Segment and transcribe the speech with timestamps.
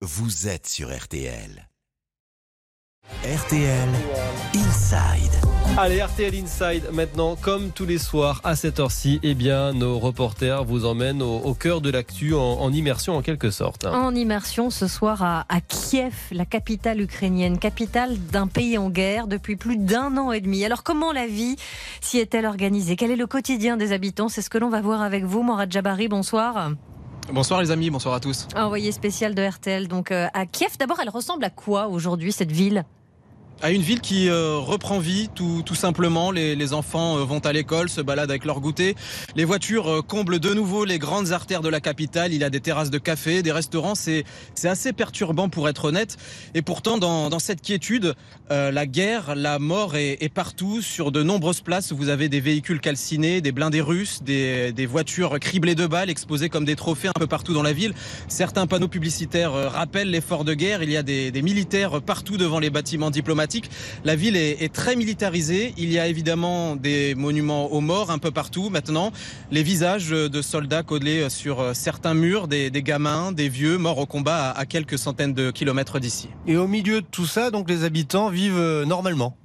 [0.00, 1.68] vous êtes sur RTL.
[3.24, 3.88] RTL
[4.54, 5.32] Inside.
[5.76, 10.62] Allez, RTL Inside, maintenant, comme tous les soirs à cette heure-ci, eh bien, nos reporters
[10.64, 13.86] vous emmènent au, au cœur de l'actu en, en immersion en quelque sorte.
[13.86, 19.26] En immersion ce soir à, à Kiev, la capitale ukrainienne, capitale d'un pays en guerre
[19.26, 20.64] depuis plus d'un an et demi.
[20.64, 21.56] Alors comment la vie
[22.00, 22.94] s'y est-elle organisée?
[22.94, 24.28] Quel est le quotidien des habitants?
[24.28, 26.06] C'est ce que l'on va voir avec vous, Morad Jabari.
[26.08, 26.70] Bonsoir.
[27.32, 28.48] Bonsoir les amis, bonsoir à tous.
[28.56, 30.72] Envoyé spécial de RTL donc euh, à Kiev.
[30.78, 32.84] D'abord, elle ressemble à quoi aujourd'hui cette ville?
[33.60, 36.30] À une ville qui euh, reprend vie tout, tout simplement.
[36.30, 38.94] Les, les enfants euh, vont à l'école, se baladent avec leur goûter.
[39.34, 42.32] Les voitures euh, comblent de nouveau les grandes artères de la capitale.
[42.32, 43.94] Il y a des terrasses de café, des restaurants.
[43.94, 44.24] C'est
[44.64, 46.16] assez perturbant pour être honnête.
[46.54, 48.14] Et pourtant, dans, dans cette quiétude,
[48.50, 50.80] euh, la guerre, la mort est, est, partout.
[50.80, 55.38] Sur de nombreuses places, vous avez des véhicules calcinés, des blindés russes, des, des voitures
[55.40, 57.94] criblées de balles, exposées comme des trophées un peu partout dans la ville.
[58.28, 60.82] Certains panneaux publicitaires rappellent l'effort de guerre.
[60.82, 63.47] Il y a des, des militaires partout devant les bâtiments diplomatiques.
[64.04, 65.74] La ville est, très militarisée.
[65.76, 68.70] Il y a évidemment des monuments aux morts un peu partout.
[68.70, 69.12] Maintenant,
[69.50, 74.50] les visages de soldats collés sur certains murs, des, gamins, des vieux morts au combat
[74.50, 76.28] à, à quelques centaines de kilomètres d'ici.
[76.46, 79.36] Et au milieu de tout ça, donc les habitants vivent normalement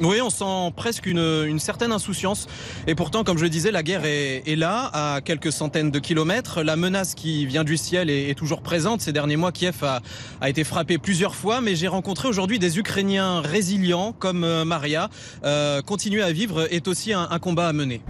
[0.00, 2.46] oui, on sent presque une, une, certaine insouciance.
[2.86, 5.98] Et pourtant, comme je le disais, la guerre est, est, là, à quelques centaines de
[5.98, 6.62] kilomètres.
[6.62, 9.00] La menace qui vient du ciel est, est toujours présente.
[9.02, 10.00] Ces derniers mois, Kiev a,
[10.40, 15.10] a été frappé plusieurs fois, mais j'ai rencontré aujourd'hui des Ukrainiens résilients, comme euh, Maria.
[15.44, 18.00] Euh, continuer à vivre est aussi un, un combat à mener.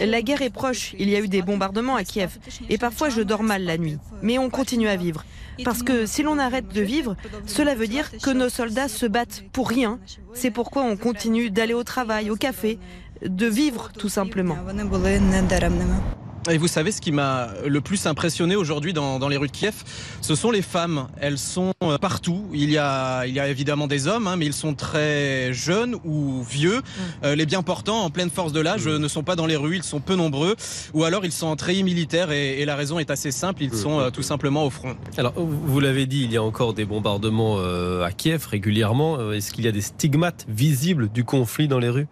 [0.00, 0.94] La guerre est proche.
[0.98, 2.38] Il y a eu des bombardements à Kiev.
[2.68, 3.98] Et parfois, je dors mal la nuit.
[4.22, 5.24] Mais on continue à vivre.
[5.64, 9.44] Parce que si l'on arrête de vivre, cela veut dire que nos soldats se battent
[9.52, 9.98] pour rien.
[10.34, 12.78] C'est pourquoi on continue d'aller au travail, au café,
[13.22, 14.56] de vivre tout simplement.
[16.50, 19.52] Et vous savez ce qui m'a le plus impressionné aujourd'hui dans, dans, les rues de
[19.52, 19.74] Kiev,
[20.22, 21.08] ce sont les femmes.
[21.20, 22.46] Elles sont euh, partout.
[22.54, 25.96] Il y a, il y a évidemment des hommes, hein, mais ils sont très jeunes
[26.04, 26.78] ou vieux.
[26.78, 27.02] Mmh.
[27.24, 28.96] Euh, les bien portants, en pleine force de l'âge, mmh.
[28.96, 29.76] ne sont pas dans les rues.
[29.76, 30.56] Ils sont peu nombreux,
[30.94, 32.30] ou alors ils sont en treillis militaire.
[32.30, 33.62] Et, et, la raison est assez simple.
[33.62, 34.96] Ils sont euh, tout simplement au front.
[35.18, 39.32] Alors, vous l'avez dit, il y a encore des bombardements euh, à Kiev régulièrement.
[39.32, 42.06] Est-ce qu'il y a des stigmates visibles du conflit dans les rues?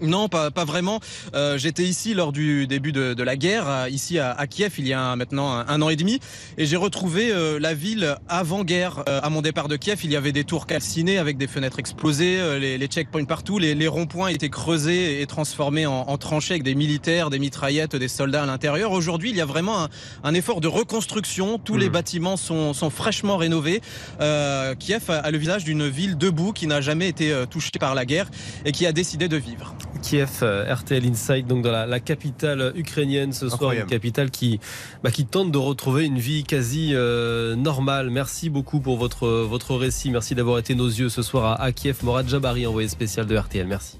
[0.00, 1.00] Non, pas, pas vraiment.
[1.34, 4.86] Euh, J'étais ici lors du début de, de la guerre, ici à, à, Kiev, il
[4.88, 6.18] y a maintenant un, un an et demi,
[6.58, 9.04] et j'ai retrouvé euh, la ville avant-guerre.
[9.08, 11.78] Euh, à mon départ de Kiev, il y avait des tours calcinées avec des fenêtres
[11.78, 16.18] explosées, euh, les, les, checkpoints partout, les, les ronds-points étaient creusés et transformés en, en,
[16.18, 18.92] tranchées avec des militaires, des mitraillettes, des soldats à l'intérieur.
[18.92, 19.88] Aujourd'hui, il y a vraiment un,
[20.24, 21.58] un, effort de reconstruction.
[21.58, 21.78] Tous mmh.
[21.78, 23.80] les bâtiments sont, sont fraîchement rénovés.
[24.20, 27.94] Euh, Kiev a, a le visage d'une ville debout qui n'a jamais été touchée par
[27.94, 28.30] la guerre
[28.64, 29.74] et qui a décidé de vivre.
[30.00, 34.60] Kiev, euh, RTL Inside, donc dans la, la capitale ukrainienne ce soir, une capitale qui,
[35.02, 38.10] bah, qui tente de retrouver une vie quasi euh, normale.
[38.10, 40.10] Merci beaucoup pour votre, votre récit.
[40.10, 41.98] Merci d'avoir été nos yeux ce soir à, à Kiev.
[42.02, 43.66] Morad Jabari, envoyé spécial de RTL.
[43.66, 43.98] Merci.